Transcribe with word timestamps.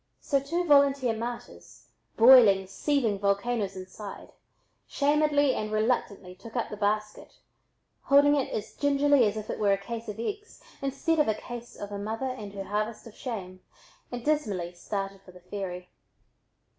So 0.19 0.39
two 0.39 0.65
volunteer 0.65 1.13
martyrs, 1.15 1.89
boiling, 2.17 2.65
seething 2.65 3.19
volcanoes 3.19 3.75
inside, 3.75 4.31
shamedly 4.87 5.53
and 5.53 5.71
reluctantly 5.71 6.33
took 6.33 6.55
up 6.55 6.71
the 6.71 6.75
basket, 6.75 7.37
holding 8.05 8.33
it 8.35 8.51
as 8.51 8.73
gingerly 8.75 9.25
as 9.27 9.37
if 9.37 9.47
it 9.51 9.59
were 9.59 9.73
a 9.73 9.77
case 9.77 10.07
of 10.07 10.19
eggs 10.19 10.59
instead 10.81 11.19
of 11.19 11.27
a 11.27 11.35
case 11.35 11.75
of 11.75 11.91
a 11.91 11.99
mother 11.99 12.31
and 12.31 12.53
her 12.53 12.63
harvest 12.63 13.05
of 13.05 13.13
shame, 13.13 13.61
and 14.11 14.25
dismally 14.25 14.73
started 14.73 15.21
for 15.21 15.33
the 15.33 15.39
ferry. 15.39 15.91